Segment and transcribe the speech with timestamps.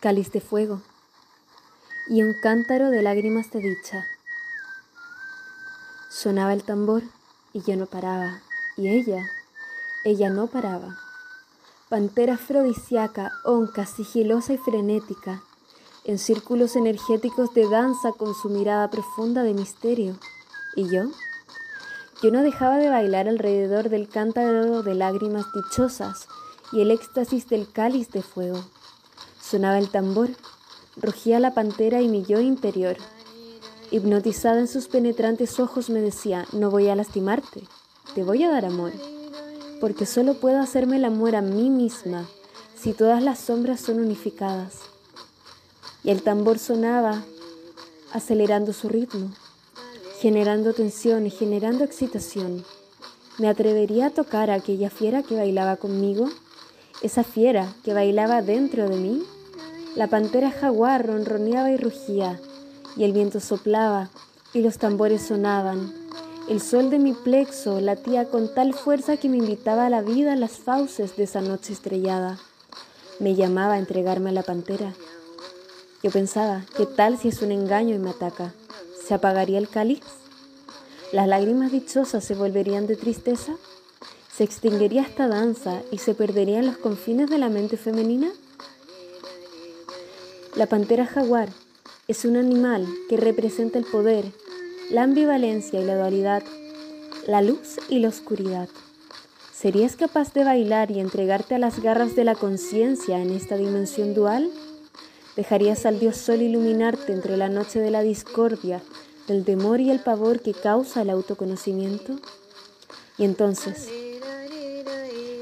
[0.00, 0.80] cáliz de fuego
[2.08, 4.06] y un cántaro de lágrimas de dicha.
[6.08, 7.02] Sonaba el tambor
[7.52, 8.40] y yo no paraba,
[8.76, 9.28] y ella,
[10.04, 10.96] ella no paraba.
[11.88, 15.42] Pantera afrodisíaca, onca, sigilosa y frenética,
[16.04, 20.16] en círculos energéticos de danza con su mirada profunda de misterio.
[20.76, 21.04] ¿Y yo?
[22.22, 26.28] Yo no dejaba de bailar alrededor del cántaro de lágrimas dichosas
[26.72, 28.64] y el éxtasis del cáliz de fuego.
[29.48, 30.30] Sonaba el tambor,
[30.96, 32.96] rugía la pantera y mi yo interior.
[33.90, 37.62] Hipnotizada en sus penetrantes ojos me decía, no voy a lastimarte,
[38.14, 38.92] te voy a dar amor,
[39.80, 42.26] porque solo puedo hacerme el amor a mí misma
[42.76, 44.80] si todas las sombras son unificadas.
[46.04, 47.22] Y el tambor sonaba,
[48.12, 49.30] acelerando su ritmo
[50.20, 52.64] generando tensión y generando excitación.
[53.38, 56.28] ¿Me atrevería a tocar a aquella fiera que bailaba conmigo?
[57.02, 59.22] ¿Esa fiera que bailaba dentro de mí?
[59.98, 62.38] La pantera jaguar ronroneaba y rugía,
[62.96, 64.10] y el viento soplaba,
[64.54, 65.92] y los tambores sonaban.
[66.48, 70.36] El sol de mi plexo latía con tal fuerza que me invitaba a la vida
[70.36, 72.38] las fauces de esa noche estrellada.
[73.18, 74.94] Me llamaba a entregarme a la pantera.
[76.04, 78.54] Yo pensaba, ¿qué tal si es un engaño y me ataca?
[79.04, 80.04] ¿Se apagaría el cáliz?
[81.12, 83.56] ¿Las lágrimas dichosas se volverían de tristeza?
[84.32, 88.30] ¿Se extinguiría esta danza y se perderían los confines de la mente femenina?
[90.58, 91.50] La pantera jaguar
[92.08, 94.24] es un animal que representa el poder,
[94.90, 96.42] la ambivalencia y la dualidad,
[97.28, 98.68] la luz y la oscuridad.
[99.54, 104.14] ¿Serías capaz de bailar y entregarte a las garras de la conciencia en esta dimensión
[104.14, 104.50] dual?
[105.36, 108.82] ¿Dejarías al Dios Sol iluminarte entre la noche de la discordia,
[109.28, 112.18] del temor y el pavor que causa el autoconocimiento?
[113.16, 113.88] Y entonces,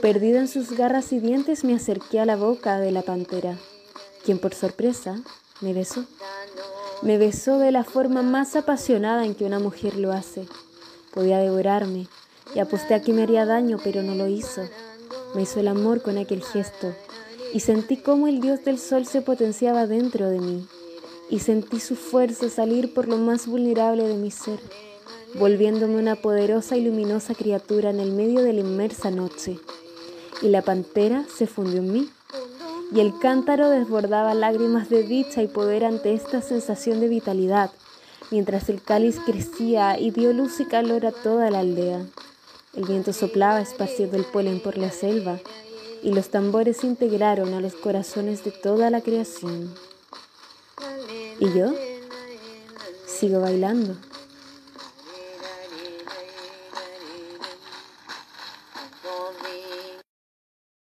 [0.00, 3.58] perdida en sus garras y dientes, me acerqué a la boca de la pantera,
[4.24, 5.20] quien por sorpresa
[5.60, 6.04] me besó.
[7.02, 10.46] Me besó de la forma más apasionada en que una mujer lo hace.
[11.12, 12.08] Podía devorarme
[12.54, 14.62] y aposté a que me haría daño, pero no lo hizo.
[15.34, 16.94] Me hizo el amor con aquel gesto
[17.52, 20.66] y sentí cómo el dios del sol se potenciaba dentro de mí
[21.30, 24.60] y sentí su fuerza salir por lo más vulnerable de mi ser,
[25.34, 29.58] volviéndome una poderosa y luminosa criatura en el medio de la inmersa noche.
[30.42, 32.10] Y la pantera se fundió en mí,
[32.94, 37.70] y el cántaro desbordaba lágrimas de dicha y poder ante esta sensación de vitalidad,
[38.30, 42.04] mientras el cáliz crecía y dio luz y calor a toda la aldea.
[42.74, 45.38] El viento soplaba esparciendo el polen por la selva,
[46.02, 49.72] y los tambores se integraron a los corazones de toda la creación.
[51.38, 51.72] Y yo
[53.06, 53.96] sigo bailando.